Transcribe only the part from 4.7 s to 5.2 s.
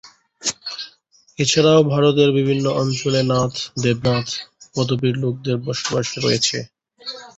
পদবীর